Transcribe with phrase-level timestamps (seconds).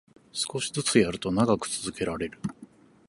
[0.33, 2.39] 少しずつやると長く続けられる